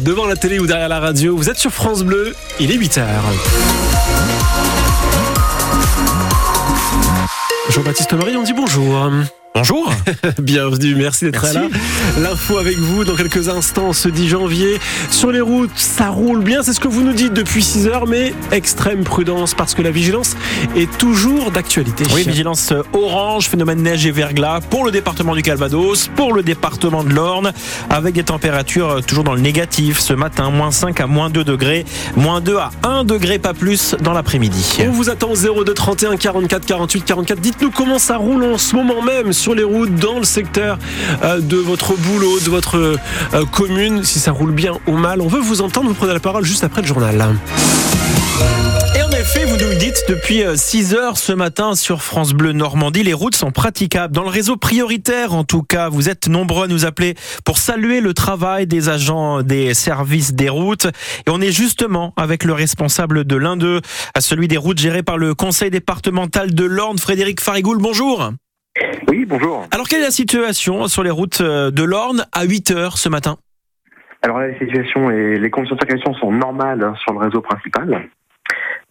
Devant 0.00 0.24
la 0.24 0.36
télé 0.36 0.58
ou 0.58 0.66
derrière 0.66 0.88
la 0.88 1.00
radio, 1.00 1.36
vous 1.36 1.50
êtes 1.50 1.58
sur 1.58 1.70
France 1.70 2.02
Bleu, 2.02 2.34
il 2.58 2.72
est 2.72 2.78
8h. 2.78 3.04
Jean-Baptiste 7.68 8.14
Marie, 8.14 8.34
on 8.38 8.42
dit 8.42 8.54
bonjour. 8.54 9.10
Bonjour. 9.54 9.92
Bienvenue, 10.38 10.94
merci 10.94 11.26
d'être 11.26 11.44
là. 11.52 11.68
L'info 12.18 12.56
avec 12.56 12.78
vous 12.78 13.04
dans 13.04 13.14
quelques 13.14 13.50
instants 13.50 13.92
ce 13.92 14.08
10 14.08 14.28
janvier. 14.28 14.80
Sur 15.10 15.30
les 15.30 15.42
routes, 15.42 15.70
ça 15.76 16.08
roule 16.08 16.42
bien, 16.42 16.62
c'est 16.62 16.72
ce 16.72 16.80
que 16.80 16.88
vous 16.88 17.02
nous 17.02 17.12
dites 17.12 17.34
depuis 17.34 17.62
6 17.62 17.86
heures, 17.86 18.06
mais 18.06 18.32
extrême 18.50 19.04
prudence 19.04 19.52
parce 19.52 19.74
que 19.74 19.82
la 19.82 19.90
vigilance 19.90 20.36
est 20.74 20.90
toujours 20.96 21.50
d'actualité. 21.50 22.04
Oui, 22.14 22.24
vigilance 22.26 22.72
orange, 22.94 23.50
phénomène 23.50 23.82
neige 23.82 24.06
et 24.06 24.10
verglas 24.10 24.60
pour 24.70 24.86
le 24.86 24.90
département 24.90 25.34
du 25.34 25.42
Calvados, 25.42 26.08
pour 26.16 26.32
le 26.32 26.42
département 26.42 27.04
de 27.04 27.12
l'Orne, 27.12 27.52
avec 27.90 28.14
des 28.14 28.24
températures 28.24 29.04
toujours 29.04 29.24
dans 29.24 29.34
le 29.34 29.42
négatif 29.42 29.98
ce 29.98 30.14
matin, 30.14 30.48
moins 30.50 30.70
5 30.70 30.98
à 30.98 31.06
moins 31.06 31.28
2 31.28 31.44
degrés, 31.44 31.84
moins 32.16 32.40
2 32.40 32.56
à 32.56 32.70
1 32.84 33.04
degré, 33.04 33.38
pas 33.38 33.52
plus 33.52 33.96
dans 34.00 34.14
l'après-midi. 34.14 34.78
On 34.80 34.92
vous 34.92 35.10
attend 35.10 35.30
au 35.30 35.64
02 35.64 35.74
31 35.74 36.16
44 36.16 36.64
48 36.64 37.04
44. 37.04 37.38
Dites-nous 37.38 37.70
comment 37.70 37.98
ça 37.98 38.16
roule 38.16 38.44
en 38.44 38.56
ce 38.56 38.74
moment 38.74 39.02
même 39.02 39.34
sur 39.42 39.56
les 39.56 39.64
routes, 39.64 39.96
dans 39.96 40.20
le 40.20 40.24
secteur 40.24 40.78
euh, 41.24 41.40
de 41.40 41.56
votre 41.56 41.96
boulot, 41.96 42.38
de 42.38 42.48
votre 42.48 42.76
euh, 42.76 43.44
commune, 43.50 44.04
si 44.04 44.20
ça 44.20 44.30
roule 44.30 44.52
bien 44.52 44.78
ou 44.86 44.92
mal. 44.92 45.20
On 45.20 45.26
veut 45.26 45.40
vous 45.40 45.62
entendre, 45.62 45.88
vous 45.88 45.94
prenez 45.94 46.12
la 46.12 46.20
parole 46.20 46.44
juste 46.44 46.62
après 46.62 46.80
le 46.80 46.86
journal. 46.86 47.16
Et 48.94 49.02
en 49.02 49.10
effet, 49.10 49.44
vous 49.44 49.56
nous 49.56 49.68
le 49.68 49.74
dites 49.74 50.04
depuis 50.08 50.44
6 50.54 50.94
heures 50.94 51.18
ce 51.18 51.32
matin 51.32 51.74
sur 51.74 52.04
France 52.04 52.34
Bleu 52.34 52.52
Normandie, 52.52 53.02
les 53.02 53.14
routes 53.14 53.34
sont 53.34 53.50
praticables. 53.50 54.14
Dans 54.14 54.22
le 54.22 54.28
réseau 54.28 54.56
prioritaire, 54.56 55.34
en 55.34 55.42
tout 55.42 55.64
cas, 55.64 55.88
vous 55.88 56.08
êtes 56.08 56.28
nombreux 56.28 56.66
à 56.66 56.68
nous 56.68 56.84
appeler 56.86 57.16
pour 57.44 57.58
saluer 57.58 58.00
le 58.00 58.14
travail 58.14 58.68
des 58.68 58.90
agents 58.90 59.42
des 59.42 59.74
services 59.74 60.34
des 60.34 60.50
routes. 60.50 60.86
Et 61.26 61.30
on 61.30 61.40
est 61.40 61.50
justement 61.50 62.14
avec 62.16 62.44
le 62.44 62.52
responsable 62.52 63.24
de 63.24 63.34
l'un 63.34 63.56
d'eux, 63.56 63.80
à 64.14 64.20
celui 64.20 64.46
des 64.46 64.56
routes 64.56 64.78
gérées 64.78 65.02
par 65.02 65.18
le 65.18 65.34
conseil 65.34 65.70
départemental 65.70 66.54
de 66.54 66.64
l'Orne, 66.64 66.98
Frédéric 66.98 67.40
Farigoul. 67.40 67.78
Bonjour. 67.78 68.32
Oui, 69.12 69.26
bonjour. 69.26 69.66
Alors, 69.72 69.88
quelle 69.88 70.00
est 70.00 70.04
la 70.04 70.10
situation 70.10 70.86
sur 70.88 71.02
les 71.02 71.10
routes 71.10 71.42
de 71.42 71.82
l'Orne 71.82 72.24
à 72.32 72.44
8 72.44 72.70
heures 72.70 72.96
ce 72.96 73.10
matin? 73.10 73.36
Alors 74.22 74.38
là, 74.38 74.48
la 74.48 74.58
situation 74.58 75.10
et 75.10 75.38
les 75.38 75.50
conditions 75.50 75.76
de 75.76 75.80
circulation 75.82 76.14
sont 76.14 76.32
normales 76.32 76.82
hein, 76.82 76.94
sur 77.02 77.12
le 77.12 77.18
réseau 77.18 77.42
principal. 77.42 78.08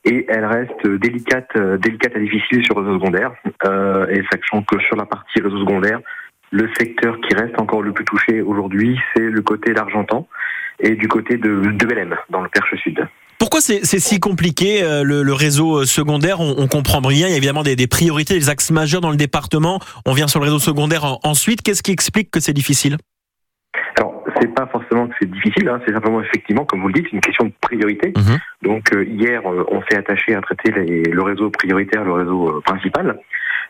Et 0.06 0.28
elles 0.30 0.46
restent 0.46 0.86
délicates, 0.86 1.56
euh, 1.56 1.80
délicates 1.80 2.16
et 2.16 2.20
difficiles 2.20 2.64
sur 2.64 2.80
le 2.80 2.86
réseau 2.86 3.00
secondaire. 3.00 3.32
Euh, 3.66 4.06
et 4.10 4.22
sachant 4.32 4.62
que 4.62 4.80
sur 4.82 4.96
la 4.96 5.08
partie 5.08 5.42
réseau 5.42 5.58
secondaire, 5.58 6.00
le 6.52 6.70
secteur 6.78 7.20
qui 7.22 7.34
reste 7.34 7.60
encore 7.60 7.82
le 7.82 7.92
plus 7.92 8.06
touché 8.06 8.42
aujourd'hui, 8.42 9.00
c'est 9.16 9.28
le 9.28 9.42
côté 9.42 9.74
d'Argentan 9.74 10.28
et 10.80 10.92
du 10.92 11.08
côté 11.08 11.38
de, 11.38 11.72
de 11.72 12.10
dans 12.30 12.42
le 12.42 12.50
Perche 12.50 12.76
Sud. 12.76 13.08
Pourquoi 13.42 13.60
c'est 13.60 13.84
si 13.84 14.20
compliqué 14.20 14.84
euh, 14.84 15.02
le, 15.04 15.24
le 15.24 15.34
réseau 15.34 15.80
euh, 15.80 15.86
secondaire 15.86 16.40
on, 16.42 16.54
on 16.60 16.68
comprend 16.68 17.02
bien. 17.02 17.28
Il 17.28 17.32
y 17.32 17.34
a 17.34 17.38
évidemment 17.38 17.64
des, 17.64 17.76
des 17.76 17.88
priorités, 17.88 18.36
des 18.36 18.50
axes 18.50 18.70
majeurs 18.70 19.02
dans 19.02 19.10
le 19.10 19.18
département. 19.18 19.80
On 20.06 20.14
vient 20.14 20.28
sur 20.28 20.40
le 20.40 20.46
réseau 20.46 20.60
secondaire 20.60 21.06
en- 21.06 21.20
ensuite. 21.24 21.64
Qu'est-ce 21.64 21.82
qui 21.82 21.90
explique 21.92 22.30
que 22.30 22.40
c'est 22.40 22.54
difficile? 22.54 22.98
Alors, 23.98 24.24
c'est 24.40 24.54
pas 24.54 24.68
forcément 24.72 25.08
que 25.08 25.16
c'est 25.20 25.32
difficile, 25.32 25.68
hein, 25.70 25.82
c'est 25.88 25.92
simplement 25.92 26.22
effectivement, 26.22 26.66
comme 26.66 26.82
vous 26.82 26.90
le 26.90 26.94
dites, 26.94 27.12
une 27.12 27.20
question 27.20 27.46
de 27.46 27.54
priorité. 27.60 28.14
Mhm. 28.16 28.38
Donc 28.62 28.94
euh, 28.94 29.06
hier, 29.06 29.42
euh, 29.52 29.66
on 29.72 29.82
s'est 29.90 29.98
attaché 29.98 30.36
à 30.36 30.42
traiter 30.42 30.72
les- 30.72 31.02
le 31.04 31.22
réseau 31.24 31.50
prioritaire, 31.50 32.04
le 32.04 32.14
réseau 32.14 32.48
euh, 32.58 32.62
principal. 32.62 33.20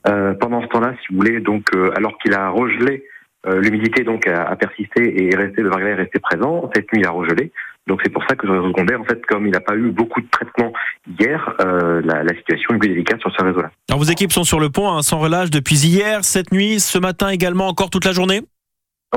Euh, 0.09 0.33
pendant 0.33 0.61
ce 0.63 0.67
temps-là, 0.67 0.95
si 1.01 1.13
vous 1.13 1.19
voulez, 1.21 1.39
donc 1.39 1.63
euh, 1.75 1.91
alors 1.95 2.17
qu'il 2.17 2.33
a 2.33 2.49
regelé, 2.49 3.05
l'humidité 3.45 4.03
donc 4.03 4.27
a, 4.27 4.43
a 4.43 4.55
persisté 4.55 5.01
et 5.03 5.33
est 5.33 5.35
resté, 5.35 5.61
le 5.61 5.69
verglas 5.69 5.89
est 5.89 5.95
resté 5.95 6.19
présent. 6.19 6.69
Cette 6.75 6.91
nuit, 6.93 7.01
il 7.01 7.07
a 7.07 7.11
regelé. 7.11 7.51
Donc 7.87 7.99
c'est 8.03 8.11
pour 8.11 8.23
ça 8.29 8.35
que 8.35 8.45
sur 8.45 8.53
le 8.53 8.59
réseau 8.59 8.71
secondaire, 8.73 9.01
en 9.01 9.05
fait, 9.05 9.25
comme 9.25 9.47
il 9.47 9.51
n'a 9.51 9.59
pas 9.59 9.75
eu 9.75 9.89
beaucoup 9.89 10.21
de 10.21 10.27
traitement 10.29 10.71
hier, 11.19 11.55
euh, 11.61 12.01
la, 12.05 12.23
la 12.23 12.35
situation 12.35 12.75
est 12.75 12.77
plus 12.77 12.89
délicate 12.89 13.19
sur 13.19 13.31
ce 13.35 13.43
réseau-là. 13.43 13.71
Alors 13.89 13.99
vos 13.99 14.05
équipes 14.05 14.31
sont 14.31 14.43
sur 14.43 14.59
le 14.59 14.69
pont 14.69 14.91
hein, 14.91 15.01
sans 15.01 15.17
relâche 15.17 15.49
depuis 15.49 15.87
hier, 15.87 16.23
cette 16.23 16.51
nuit, 16.51 16.79
ce 16.79 16.99
matin 16.99 17.29
également, 17.29 17.67
encore 17.67 17.89
toute 17.89 18.05
la 18.05 18.11
journée? 18.11 18.41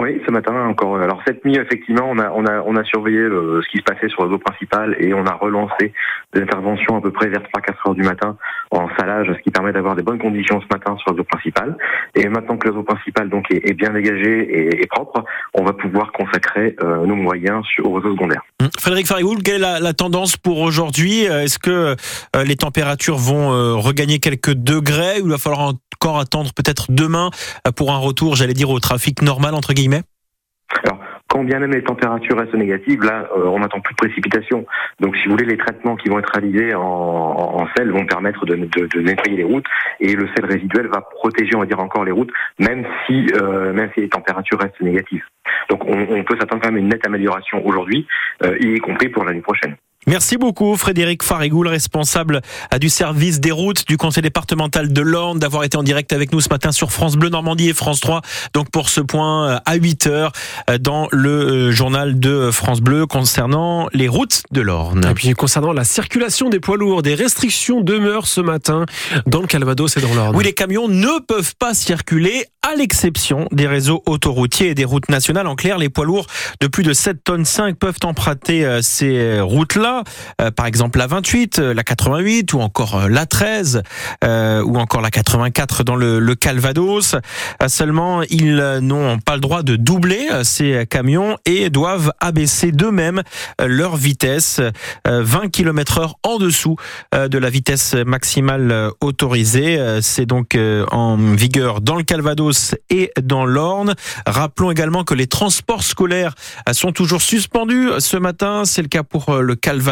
Oui, 0.00 0.20
ce 0.26 0.32
matin 0.32 0.52
encore. 0.66 0.96
Alors 0.98 1.22
cette 1.24 1.44
nuit, 1.44 1.54
effectivement, 1.56 2.06
on 2.10 2.18
a 2.18 2.28
on 2.30 2.44
a 2.46 2.60
on 2.66 2.74
a 2.74 2.82
surveillé 2.82 3.20
le- 3.20 3.62
ce 3.62 3.68
qui 3.68 3.78
se 3.78 3.84
passait 3.84 4.08
sur 4.08 4.22
le 4.22 4.28
réseau 4.28 4.38
principal 4.40 4.96
et 4.98 5.14
on 5.14 5.24
a 5.24 5.34
relancé 5.34 5.92
des 6.34 6.42
interventions 6.42 6.96
à 6.96 7.00
peu 7.00 7.12
près 7.12 7.28
vers 7.28 7.42
3-4 7.42 7.88
heures 7.88 7.94
du 7.94 8.02
matin 8.02 8.36
en 8.72 8.88
salage, 8.98 9.28
ce 9.32 9.40
qui 9.42 9.52
permet 9.52 9.72
d'avoir 9.72 9.94
des 9.94 10.02
bonnes 10.02 10.18
conditions 10.18 10.60
ce 10.60 10.66
matin 10.68 10.96
sur 10.98 11.10
le 11.10 11.18
réseau 11.18 11.24
principal. 11.30 11.76
Et 12.16 12.28
maintenant 12.28 12.56
que 12.56 12.66
le 12.66 12.72
réseau 12.72 12.82
principal 12.82 13.28
donc 13.28 13.44
est, 13.52 13.70
est 13.70 13.74
bien 13.74 13.90
dégagé 13.90 14.40
et, 14.40 14.82
et 14.82 14.86
propre, 14.88 15.22
on 15.54 15.62
va 15.62 15.72
pouvoir 15.72 16.10
consacrer 16.10 16.74
euh, 16.82 17.06
nos 17.06 17.14
moyens 17.14 17.64
sur, 17.66 17.88
au 17.88 17.92
réseau 17.94 18.14
secondaire. 18.14 18.42
Hum. 18.60 18.68
Frédéric 18.76 19.06
Farigoul, 19.06 19.42
quelle 19.44 19.56
est 19.56 19.58
la, 19.58 19.78
la 19.78 19.92
tendance 19.92 20.36
pour 20.36 20.58
aujourd'hui? 20.60 21.28
Euh, 21.28 21.42
Est-ce 21.44 21.60
que 21.60 21.70
euh, 21.70 22.44
les 22.44 22.56
températures 22.56 23.16
vont 23.16 23.52
euh, 23.52 23.74
regagner 23.76 24.18
quelques 24.18 24.54
degrés 24.54 25.20
ou 25.22 25.26
il 25.26 25.30
va 25.30 25.38
falloir 25.38 25.72
attendre 26.12 26.50
peut-être 26.54 26.86
demain 26.90 27.30
euh, 27.66 27.72
pour 27.72 27.92
un 27.92 27.98
retour, 27.98 28.36
j'allais 28.36 28.54
dire, 28.54 28.70
au 28.70 28.80
trafic 28.80 29.22
normal 29.22 29.54
entre 29.54 29.72
guillemets? 29.72 30.02
Quand 31.28 31.42
bien 31.42 31.58
même 31.58 31.72
les 31.72 31.82
températures 31.82 32.38
restent 32.38 32.54
négatives, 32.54 33.02
là, 33.02 33.28
euh, 33.36 33.46
on 33.46 33.58
n'attend 33.58 33.80
plus 33.80 33.94
de 33.94 33.96
précipitations. 33.96 34.66
Donc, 35.00 35.16
si 35.16 35.24
vous 35.24 35.32
voulez, 35.32 35.46
les 35.46 35.56
traitements 35.56 35.96
qui 35.96 36.08
vont 36.08 36.20
être 36.20 36.30
réalisés 36.32 36.74
en, 36.76 37.66
sel 37.76 37.90
vont 37.90 38.06
permettre 38.06 38.46
de, 38.46 38.54
nettoyer 38.54 39.38
les 39.38 39.42
routes 39.42 39.66
et 39.98 40.14
le 40.14 40.28
sel 40.36 40.44
résiduel 40.44 40.86
va 40.86 41.00
protéger, 41.00 41.56
on 41.56 41.60
va 41.60 41.66
dire, 41.66 41.80
encore 41.80 42.04
les 42.04 42.12
routes, 42.12 42.30
même 42.60 42.86
si, 43.06 43.26
euh, 43.34 43.72
même 43.72 43.90
si 43.94 44.02
les 44.02 44.08
températures 44.08 44.60
restent 44.60 44.80
négatives. 44.80 45.24
Donc, 45.70 45.84
on, 45.86 46.22
peut 46.22 46.36
s'attendre 46.38 46.62
quand 46.62 46.68
même 46.68 46.76
à 46.76 46.80
une 46.80 46.88
nette 46.88 47.06
amélioration 47.06 47.66
aujourd'hui, 47.66 48.06
y 48.60 48.78
compris 48.78 49.08
pour 49.08 49.24
l'année 49.24 49.40
prochaine. 49.40 49.76
Merci 50.06 50.36
beaucoup 50.36 50.76
Frédéric 50.76 51.22
Farigoul, 51.22 51.66
responsable 51.66 52.42
euh, 52.72 52.78
du 52.78 52.90
service 52.90 53.40
des 53.40 53.50
routes 53.50 53.86
du 53.88 53.96
conseil 53.96 54.22
départemental 54.22 54.92
de 54.92 55.00
l'Orne, 55.00 55.38
d'avoir 55.38 55.64
été 55.64 55.78
en 55.78 55.82
direct 55.82 56.12
avec 56.12 56.32
nous 56.32 56.42
ce 56.42 56.50
matin 56.50 56.72
sur 56.72 56.92
France 56.92 57.16
Bleu 57.16 57.30
Normandie 57.30 57.70
et 57.70 57.72
France 57.72 58.00
3. 58.00 58.20
Donc 58.52 58.70
pour 58.70 58.90
ce 58.90 59.00
point 59.00 59.48
euh, 59.48 59.58
à 59.64 59.76
8 59.76 60.06
heures 60.06 60.32
euh, 60.68 60.76
dans 60.76 61.08
le 61.10 61.70
journal 61.70 62.20
de 62.20 62.50
France 62.50 62.82
Bleu 62.82 63.06
concernant 63.06 63.88
les 63.94 64.08
routes 64.08 64.42
de 64.50 64.60
l'Orne. 64.60 65.06
Et 65.10 65.14
puis 65.14 65.32
concernant 65.32 65.72
la 65.72 65.84
circulation 65.84 66.50
des 66.50 66.60
poids 66.60 66.76
lourds, 66.76 67.02
des 67.02 67.14
restrictions 67.14 67.80
demeurent 67.80 68.26
ce 68.26 68.42
matin 68.42 68.84
dans 69.26 69.40
le 69.40 69.46
Calvados 69.46 69.96
et 69.96 70.00
dans 70.00 70.14
l'Orne. 70.14 70.36
Oui, 70.36 70.44
les 70.44 70.52
camions 70.52 70.88
ne 70.88 71.18
peuvent 71.26 71.54
pas 71.58 71.72
circuler 71.72 72.44
à 72.62 72.74
l'exception 72.74 73.48
des 73.52 73.66
réseaux 73.66 74.02
autoroutiers 74.06 74.70
et 74.70 74.74
des 74.74 74.84
routes 74.84 75.08
nationales. 75.08 75.46
En 75.46 75.54
clair, 75.54 75.78
les 75.78 75.88
poids 75.88 76.04
lourds 76.04 76.26
de 76.60 76.66
plus 76.66 76.82
de 76.82 76.92
7 76.92 77.22
tonnes 77.24 77.44
5 77.44 77.76
peuvent 77.76 77.98
emprunter 78.04 78.80
ces 78.82 79.40
routes-là. 79.40 79.93
Euh, 80.40 80.50
par 80.50 80.66
exemple, 80.66 80.98
la 80.98 81.06
28, 81.06 81.58
euh, 81.58 81.74
la 81.74 81.82
88 81.84 82.52
ou 82.54 82.60
encore 82.60 82.96
euh, 82.96 83.08
la 83.08 83.26
13 83.26 83.82
euh, 84.24 84.62
ou 84.62 84.76
encore 84.78 85.00
la 85.00 85.10
84 85.10 85.84
dans 85.84 85.96
le, 85.96 86.18
le 86.18 86.34
Calvados. 86.34 87.14
Euh, 87.14 87.68
Seulement, 87.68 88.22
ils 88.22 88.60
euh, 88.60 88.80
n'ont 88.80 89.18
pas 89.18 89.34
le 89.34 89.40
droit 89.40 89.62
de 89.62 89.76
doubler 89.76 90.28
euh, 90.32 90.44
ces 90.44 90.86
camions 90.88 91.36
et 91.44 91.70
doivent 91.70 92.12
abaisser 92.20 92.72
d'eux-mêmes 92.72 93.22
euh, 93.60 93.66
leur 93.66 93.96
vitesse 93.96 94.60
euh, 95.06 95.22
20 95.24 95.50
km 95.50 95.98
heure 95.98 96.14
en 96.22 96.38
dessous 96.38 96.76
euh, 97.14 97.28
de 97.28 97.38
la 97.38 97.50
vitesse 97.50 97.94
maximale 98.06 98.70
euh, 98.70 98.90
autorisée. 99.00 99.78
Euh, 99.78 100.00
C'est 100.02 100.26
donc 100.26 100.54
euh, 100.54 100.84
en 100.92 101.16
vigueur 101.16 101.80
dans 101.80 101.96
le 101.96 102.02
Calvados 102.02 102.74
et 102.90 103.10
dans 103.20 103.44
l'Orne. 103.46 103.94
Rappelons 104.26 104.70
également 104.70 105.04
que 105.04 105.14
les 105.14 105.26
transports 105.26 105.82
scolaires 105.82 106.34
euh, 106.68 106.72
sont 106.72 106.92
toujours 106.92 107.22
suspendus 107.22 107.88
ce 107.98 108.16
matin. 108.16 108.64
C'est 108.64 108.82
le 108.82 108.88
cas 108.88 109.02
pour 109.02 109.28
euh, 109.30 109.40
le 109.42 109.54
Calvados, 109.56 109.83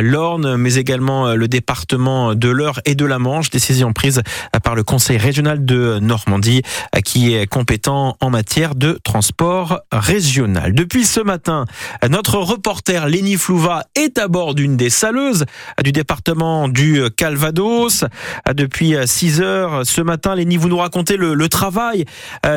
l'Orne, 0.00 0.56
mais 0.56 0.74
également 0.74 1.28
euh, 1.28 1.34
le 1.34 1.48
département 1.48 2.34
de 2.34 2.48
l'Eure 2.48 2.80
et 2.84 2.94
de 2.94 3.04
la 3.04 3.18
Manche. 3.18 3.50
Décision 3.50 3.92
prise 3.92 4.22
euh, 4.54 4.60
par 4.60 4.74
le 4.74 4.82
Conseil 4.82 5.16
régional 5.18 5.64
de 5.64 5.98
Normandie 6.00 6.62
euh, 6.94 7.00
qui 7.00 7.34
est 7.34 7.46
compétent 7.46 8.16
en 8.20 8.30
matière 8.30 8.74
de 8.74 8.98
transport 9.02 9.80
régional. 9.92 10.74
Depuis 10.74 11.04
ce 11.04 11.20
matin, 11.20 11.64
notre 12.08 12.38
reporter 12.38 13.06
Léni 13.06 13.36
Flouva 13.36 13.84
est 13.94 14.18
à 14.18 14.28
bord 14.28 14.54
d'une 14.54 14.76
des 14.76 14.90
saleuses 14.90 15.44
du 15.82 15.92
département 15.92 16.68
du 16.68 17.02
Calvados. 17.16 18.04
Depuis 18.52 18.94
6 19.04 19.40
heures 19.40 19.86
ce 19.86 20.00
matin, 20.00 20.34
Léni, 20.34 20.56
vous 20.56 20.68
nous 20.68 20.78
racontez 20.78 21.16
le, 21.16 21.48
travail 21.48 22.04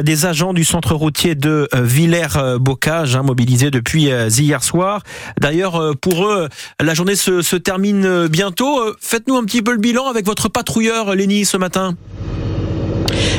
des 0.03 0.25
agents 0.25 0.53
du 0.53 0.63
centre 0.63 0.95
routier 0.95 1.35
de 1.35 1.67
Villers-Bocage, 1.73 3.15
hein, 3.15 3.23
mobilisés 3.23 3.71
depuis 3.71 4.03
hier 4.03 4.63
soir. 4.63 5.01
D'ailleurs, 5.39 5.75
euh, 5.75 5.93
eux, 6.27 6.49
la 6.81 6.93
journée 6.93 7.15
se, 7.15 7.55
termine 7.55 8.05
euh, 8.05 8.27
bientôt. 8.27 8.79
Euh, 8.79 8.95
Faites-nous 8.99 9.35
un 9.37 9.43
petit 9.45 9.61
peu 9.61 9.71
le 9.71 9.77
bilan 9.79 10.07
avec 10.07 10.25
votre 10.25 10.49
patrouilleur, 10.49 11.15
Léni, 11.15 11.45
ce 11.45 11.57
matin. 11.57 11.95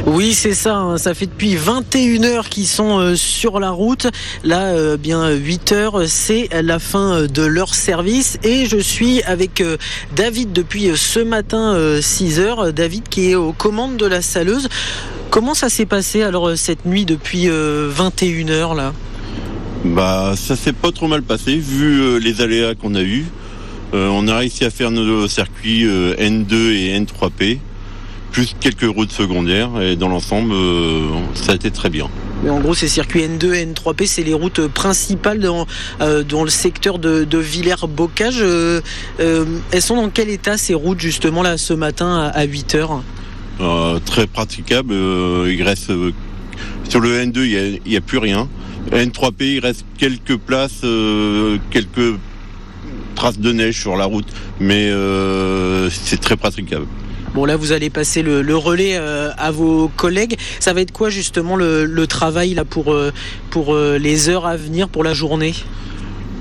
Oui, 0.06 0.32
c'est 0.32 0.54
ça. 0.54 0.76
hein. 0.76 0.96
Ça 0.98 1.12
fait 1.14 1.26
depuis 1.26 1.56
21 1.56 2.24
heures 2.24 2.48
qu'ils 2.48 2.66
sont 2.66 2.98
euh, 2.98 3.14
sur 3.14 3.60
la 3.60 3.70
route. 3.70 4.06
Là, 4.44 4.68
euh, 4.68 4.96
bien 4.96 5.28
8 5.30 5.72
heures, 5.72 6.02
c'est 6.06 6.48
la 6.62 6.78
fin 6.78 7.12
euh, 7.22 7.26
de 7.26 7.42
leur 7.42 7.74
service. 7.74 8.38
Et 8.42 8.66
je 8.66 8.78
suis 8.78 9.22
avec 9.24 9.60
euh, 9.60 9.76
David 10.16 10.52
depuis 10.52 10.88
euh, 10.88 10.96
ce 10.96 11.20
matin 11.20 11.76
6 12.00 12.40
heures. 12.40 12.72
David 12.72 13.08
qui 13.08 13.30
est 13.30 13.34
aux 13.34 13.52
commandes 13.52 13.96
de 13.96 14.06
la 14.06 14.22
saleuse. 14.22 14.68
Comment 15.30 15.54
ça 15.54 15.68
s'est 15.68 15.86
passé 15.86 16.22
alors 16.22 16.48
euh, 16.48 16.56
cette 16.56 16.86
nuit 16.86 17.04
depuis 17.04 17.48
21 17.48 18.48
heures 18.48 18.74
là? 18.74 18.94
Bah, 19.84 20.34
ça 20.36 20.56
s'est 20.56 20.72
pas 20.72 20.90
trop 20.92 21.06
mal 21.08 21.22
passé 21.22 21.56
vu 21.56 22.00
euh, 22.00 22.18
les 22.18 22.40
aléas 22.40 22.74
qu'on 22.74 22.94
a 22.94 23.02
eus. 23.02 23.26
Euh, 23.94 24.08
on 24.12 24.28
a 24.28 24.36
réussi 24.36 24.64
à 24.64 24.70
faire 24.70 24.90
nos 24.90 25.26
circuits 25.28 25.84
euh, 25.86 26.14
N2 26.16 26.54
et 26.72 27.00
N3P, 27.00 27.58
plus 28.32 28.54
quelques 28.60 28.82
routes 28.82 29.12
secondaires, 29.12 29.70
et 29.80 29.96
dans 29.96 30.08
l'ensemble, 30.08 30.52
euh, 30.52 31.06
ça 31.34 31.52
a 31.52 31.54
été 31.54 31.70
très 31.70 31.88
bien. 31.88 32.08
Mais 32.44 32.50
en 32.50 32.60
gros, 32.60 32.74
ces 32.74 32.88
circuits 32.88 33.22
N2 33.22 33.74
N3P, 33.74 34.06
c'est 34.06 34.22
les 34.24 34.34
routes 34.34 34.66
principales 34.68 35.40
dans, 35.40 35.66
euh, 36.00 36.22
dans 36.22 36.44
le 36.44 36.50
secteur 36.50 36.98
de, 36.98 37.24
de 37.24 37.38
Villers-Bocage. 37.38 38.44
Elles 39.18 39.82
sont 39.82 39.96
dans 39.96 40.10
quel 40.10 40.28
état 40.28 40.58
ces 40.58 40.74
routes 40.74 41.00
justement 41.00 41.42
là 41.42 41.56
ce 41.56 41.72
matin 41.72 42.30
à, 42.34 42.44
8 42.44 42.74
heures? 42.74 43.02
Euh, 43.60 43.98
très 44.04 44.26
praticable. 44.26 44.92
euh, 44.92 45.52
il 45.52 45.62
reste 45.62 45.90
euh, 45.90 46.12
sur 46.88 47.00
le 47.00 47.10
N2, 47.24 47.38
il 47.38 47.50
y 47.50 47.56
a, 47.56 47.66
il 47.86 47.92
y 47.92 47.96
a 47.96 48.00
plus 48.00 48.18
rien. 48.18 48.48
N3P, 48.92 49.42
il 49.56 49.60
reste 49.60 49.84
quelques 49.98 50.36
places, 50.36 50.80
euh, 50.84 51.58
quelques 51.70 52.18
traces 53.14 53.38
de 53.38 53.52
neige 53.52 53.80
sur 53.80 53.96
la 53.96 54.04
route, 54.04 54.28
mais 54.60 54.88
euh, 54.88 55.90
c'est 55.90 56.20
très 56.20 56.36
praticable. 56.36 56.86
Bon 57.34 57.44
là, 57.44 57.56
vous 57.56 57.72
allez 57.72 57.90
passer 57.90 58.22
le, 58.22 58.40
le 58.42 58.56
relais 58.56 58.96
euh, 58.96 59.30
à 59.36 59.50
vos 59.50 59.88
collègues. 59.88 60.36
Ça 60.60 60.72
va 60.72 60.80
être 60.80 60.92
quoi 60.92 61.10
justement 61.10 61.56
le, 61.56 61.84
le 61.84 62.06
travail 62.06 62.54
là 62.54 62.64
pour 62.64 62.96
pour 63.50 63.76
les 63.76 64.28
heures 64.28 64.46
à 64.46 64.56
venir 64.56 64.88
pour 64.88 65.04
la 65.04 65.14
journée? 65.14 65.54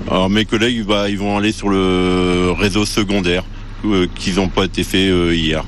Alors 0.10 0.30
mes 0.30 0.46
collègues, 0.46 0.86
bah, 0.86 1.10
ils 1.10 1.18
vont 1.18 1.38
aller 1.38 1.52
sur 1.52 1.68
le 1.70 2.52
réseau 2.58 2.86
secondaire 2.86 3.44
qu'ils 4.16 4.36
n'ont 4.36 4.48
pas 4.48 4.66
été 4.66 4.84
faits 4.84 5.12
hier. 5.34 5.66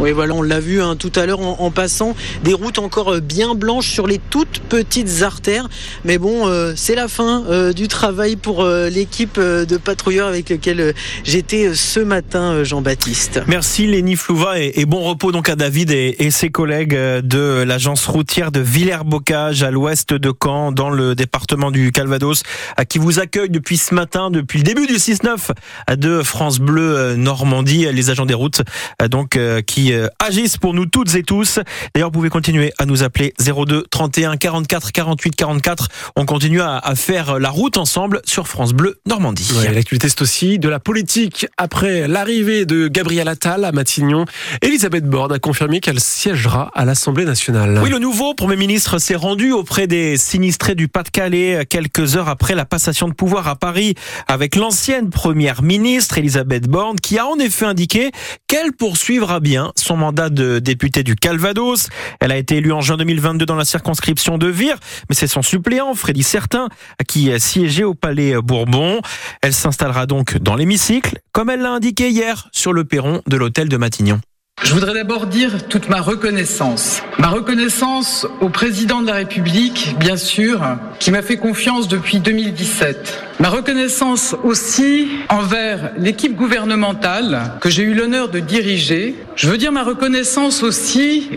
Oui, 0.00 0.12
voilà, 0.12 0.34
on 0.34 0.42
l'a 0.42 0.60
vu 0.60 0.80
hein, 0.80 0.94
tout 0.96 1.10
à 1.16 1.26
l'heure 1.26 1.40
en, 1.40 1.56
en 1.58 1.70
passant. 1.72 2.14
Des 2.44 2.54
routes 2.54 2.78
encore 2.78 3.14
euh, 3.14 3.20
bien 3.20 3.56
blanches 3.56 3.88
sur 3.90 4.06
les 4.06 4.20
toutes 4.30 4.60
petites 4.68 5.22
artères. 5.22 5.68
Mais 6.04 6.18
bon, 6.18 6.46
euh, 6.46 6.72
c'est 6.76 6.94
la 6.94 7.08
fin 7.08 7.44
euh, 7.48 7.72
du 7.72 7.88
travail 7.88 8.36
pour 8.36 8.62
euh, 8.62 8.88
l'équipe 8.88 9.38
euh, 9.38 9.64
de 9.64 9.76
patrouilleurs 9.76 10.28
avec 10.28 10.50
lequel 10.50 10.80
euh, 10.80 10.92
j'étais 11.24 11.74
ce 11.74 11.98
matin, 11.98 12.62
Jean-Baptiste. 12.62 13.40
Merci 13.48 13.88
Léni 13.88 14.14
Flouva 14.14 14.60
et, 14.60 14.72
et 14.76 14.84
bon 14.86 15.02
repos 15.02 15.32
donc 15.32 15.48
à 15.48 15.56
David 15.56 15.90
et, 15.90 16.14
et 16.20 16.30
ses 16.30 16.50
collègues 16.50 16.94
de 16.94 17.64
l'agence 17.66 18.06
routière 18.06 18.52
de 18.52 18.60
Villers-Bocage 18.60 19.64
à 19.64 19.72
l'ouest 19.72 20.14
de 20.14 20.32
Caen 20.42 20.70
dans 20.70 20.90
le 20.90 21.16
département 21.16 21.72
du 21.72 21.90
Calvados 21.90 22.42
à 22.76 22.84
qui 22.84 22.98
vous 22.98 23.18
accueille 23.18 23.50
depuis 23.50 23.76
ce 23.78 23.94
matin, 23.94 24.30
depuis 24.30 24.58
le 24.58 24.64
début 24.64 24.86
du 24.86 24.94
6-9 24.94 25.50
de 25.96 26.22
France 26.22 26.60
Bleu 26.60 27.16
Normandie, 27.16 27.86
les 27.92 28.10
agents 28.10 28.26
des 28.26 28.34
routes 28.34 28.62
donc 29.10 29.36
euh, 29.36 29.60
qui 29.88 29.94
euh, 29.94 30.08
agissent 30.18 30.58
pour 30.58 30.74
nous 30.74 30.86
toutes 30.86 31.14
et 31.14 31.22
tous. 31.22 31.60
D'ailleurs, 31.94 32.08
vous 32.08 32.18
pouvez 32.18 32.28
continuer 32.28 32.72
à 32.78 32.84
nous 32.84 33.02
appeler 33.02 33.32
02 33.40 33.84
31 33.90 34.36
44 34.36 34.92
48 34.92 35.36
44. 35.36 35.88
On 36.16 36.26
continue 36.26 36.60
à, 36.60 36.76
à 36.78 36.94
faire 36.94 37.38
la 37.38 37.48
route 37.48 37.78
ensemble 37.78 38.20
sur 38.24 38.48
France 38.48 38.72
Bleu 38.74 39.00
Normandie. 39.06 39.50
Ouais, 39.56 39.72
L'actualité, 39.72 40.08
c'est 40.08 40.20
aussi 40.20 40.58
de 40.58 40.68
la 40.68 40.78
politique. 40.78 41.46
Après 41.56 42.06
l'arrivée 42.06 42.66
de 42.66 42.88
Gabriel 42.88 43.28
Attal 43.28 43.64
à 43.64 43.72
Matignon, 43.72 44.26
Elisabeth 44.62 45.04
Borne 45.04 45.32
a 45.32 45.38
confirmé 45.38 45.80
qu'elle 45.80 46.00
siégera 46.00 46.70
à 46.74 46.84
l'Assemblée 46.84 47.24
nationale. 47.24 47.80
Oui, 47.82 47.90
le 47.90 47.98
nouveau 47.98 48.34
Premier 48.34 48.56
ministre 48.56 48.98
s'est 48.98 49.16
rendu 49.16 49.52
auprès 49.52 49.86
des 49.86 50.16
sinistrés 50.18 50.74
du 50.74 50.88
Pas-de-Calais 50.88 51.64
quelques 51.66 52.16
heures 52.16 52.28
après 52.28 52.54
la 52.54 52.64
passation 52.66 53.08
de 53.08 53.14
pouvoir 53.14 53.48
à 53.48 53.56
Paris 53.56 53.94
avec 54.26 54.54
l'ancienne 54.54 55.08
Première 55.10 55.62
ministre 55.62 56.18
Elisabeth 56.18 56.68
Borne 56.68 57.00
qui 57.00 57.18
a 57.18 57.26
en 57.26 57.38
effet 57.38 57.64
indiqué 57.64 58.10
qu'elle 58.48 58.72
poursuivra 58.72 59.40
bien 59.40 59.72
son 59.78 59.96
mandat 59.96 60.30
de 60.30 60.58
députée 60.58 61.02
du 61.02 61.16
Calvados. 61.16 61.88
Elle 62.20 62.32
a 62.32 62.36
été 62.36 62.56
élue 62.56 62.72
en 62.72 62.80
juin 62.80 62.96
2022 62.96 63.46
dans 63.46 63.56
la 63.56 63.64
circonscription 63.64 64.38
de 64.38 64.48
Vire, 64.48 64.76
mais 65.08 65.14
c'est 65.14 65.26
son 65.26 65.42
suppléant 65.42 65.94
Freddy 65.94 66.22
Certain 66.22 66.68
qui 67.06 67.30
siégeait 67.40 67.84
au 67.84 67.94
Palais 67.94 68.34
Bourbon. 68.42 69.00
Elle 69.42 69.54
s'installera 69.54 70.06
donc 70.06 70.38
dans 70.38 70.56
l'hémicycle, 70.56 71.20
comme 71.32 71.50
elle 71.50 71.60
l'a 71.60 71.70
indiqué 71.70 72.10
hier 72.10 72.48
sur 72.52 72.72
le 72.72 72.84
perron 72.84 73.22
de 73.26 73.36
l'hôtel 73.36 73.68
de 73.68 73.76
Matignon. 73.76 74.20
Je 74.64 74.74
voudrais 74.74 74.92
d'abord 74.94 75.26
dire 75.26 75.68
toute 75.68 75.88
ma 75.88 76.00
reconnaissance. 76.00 77.02
Ma 77.18 77.28
reconnaissance 77.28 78.26
au 78.40 78.48
président 78.48 79.00
de 79.00 79.06
la 79.06 79.14
République, 79.14 79.96
bien 79.98 80.16
sûr, 80.16 80.60
qui 80.98 81.10
m'a 81.10 81.22
fait 81.22 81.36
confiance 81.36 81.88
depuis 81.88 82.18
2017. 82.18 83.24
Ma 83.40 83.48
reconnaissance 83.50 84.34
aussi 84.42 85.08
envers 85.28 85.92
l'équipe 85.96 86.34
gouvernementale 86.34 87.52
que 87.60 87.70
j'ai 87.70 87.84
eu 87.84 87.94
l'honneur 87.94 88.28
de 88.28 88.40
diriger. 88.40 89.14
Je 89.36 89.48
veux 89.48 89.58
dire 89.58 89.72
ma 89.72 89.84
reconnaissance 89.84 90.62
aussi 90.62 91.30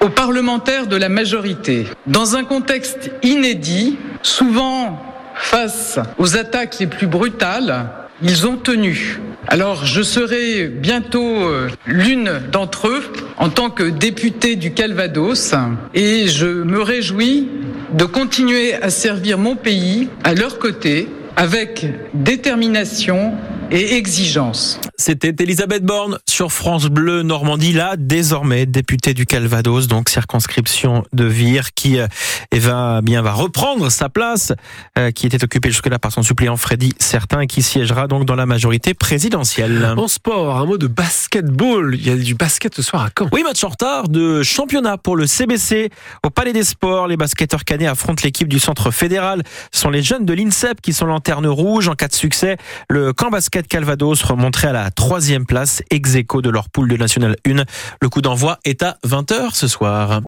aux 0.00 0.10
parlementaires 0.10 0.86
de 0.86 0.96
la 0.96 1.08
majorité. 1.08 1.86
Dans 2.06 2.36
un 2.36 2.44
contexte 2.44 3.10
inédit, 3.22 3.96
souvent 4.22 5.02
face 5.34 5.98
aux 6.18 6.36
attaques 6.36 6.78
les 6.78 6.86
plus 6.86 7.06
brutales, 7.06 7.88
ils 8.22 8.46
ont 8.46 8.56
tenu. 8.56 9.20
Alors 9.48 9.84
je 9.84 10.02
serai 10.02 10.66
bientôt 10.66 11.24
euh, 11.24 11.68
l'une 11.86 12.40
d'entre 12.50 12.88
eux 12.88 13.02
en 13.36 13.48
tant 13.48 13.70
que 13.70 13.84
députée 13.84 14.56
du 14.56 14.72
Calvados 14.72 15.54
et 15.94 16.26
je 16.26 16.46
me 16.46 16.82
réjouis 16.82 17.48
de 17.92 18.04
continuer 18.04 18.74
à 18.74 18.90
servir 18.90 19.38
mon 19.38 19.54
pays 19.54 20.08
à 20.24 20.34
leur 20.34 20.58
côté 20.58 21.08
avec 21.36 21.86
détermination 22.12 23.34
et 23.70 23.94
exigence. 23.94 24.80
C'était 24.96 25.34
Elisabeth 25.38 25.84
Borne 25.84 26.18
sur 26.28 26.52
France 26.52 26.86
Bleu 26.86 27.22
Normandie, 27.22 27.72
là 27.72 27.96
désormais 27.96 28.66
députée 28.66 29.14
du 29.14 29.26
Calvados, 29.26 29.88
donc 29.88 30.08
circonscription 30.08 31.04
de 31.12 31.24
Vire, 31.24 31.74
qui 31.74 31.98
euh, 31.98 32.06
eh 32.52 32.58
va 32.58 33.00
bien 33.02 33.22
va 33.22 33.32
reprendre 33.32 33.90
sa 33.90 34.08
place, 34.08 34.52
euh, 34.98 35.10
qui 35.10 35.26
était 35.26 35.42
occupée 35.42 35.70
jusque-là 35.70 35.98
par 35.98 36.12
son 36.12 36.22
suppléant 36.22 36.56
Freddy 36.56 36.92
Certain, 36.98 37.40
et 37.40 37.46
qui 37.46 37.62
siégera 37.62 38.06
donc 38.06 38.24
dans 38.24 38.34
la 38.34 38.46
majorité 38.46 38.94
présidentielle. 38.94 39.94
En 39.96 40.08
sport, 40.08 40.56
un 40.56 40.64
mot 40.64 40.78
de 40.78 40.86
basketball. 40.86 41.94
Il 41.94 42.06
y 42.06 42.10
a 42.10 42.16
du 42.16 42.34
basket 42.34 42.74
ce 42.74 42.82
soir 42.82 43.02
à 43.02 43.10
Caen. 43.16 43.28
Oui, 43.32 43.42
match 43.42 43.62
en 43.64 43.68
retard 43.68 44.08
de 44.08 44.42
championnat 44.42 44.96
pour 44.96 45.16
le 45.16 45.26
CBC. 45.26 45.90
Au 46.22 46.30
Palais 46.30 46.52
des 46.52 46.64
Sports, 46.64 47.08
les 47.08 47.16
basketteurs 47.16 47.64
canets 47.64 47.88
affrontent 47.88 48.22
l'équipe 48.24 48.48
du 48.48 48.58
centre 48.58 48.90
fédéral. 48.90 49.42
Ce 49.72 49.80
sont 49.80 49.90
les 49.90 50.02
jeunes 50.02 50.24
de 50.24 50.32
l'INSEP 50.32 50.80
qui 50.80 50.92
sont 50.92 51.06
lanterne 51.06 51.46
rouge. 51.46 51.88
En 51.88 51.94
cas 51.94 52.08
de 52.08 52.14
succès, 52.14 52.56
le 52.88 53.12
camp 53.12 53.30
basket 53.30 53.55
Calvados 53.62 54.22
remonterait 54.22 54.68
à 54.68 54.72
la 54.72 54.90
troisième 54.90 55.46
place, 55.46 55.82
ex 55.90 56.14
aequo 56.14 56.42
de 56.42 56.50
leur 56.50 56.68
poule 56.68 56.88
de 56.88 56.96
National 56.96 57.36
1. 57.46 57.64
Le 58.02 58.08
coup 58.08 58.20
d'envoi 58.20 58.58
est 58.64 58.82
à 58.82 58.98
20h 59.06 59.54
ce 59.54 59.68
soir. 59.68 60.20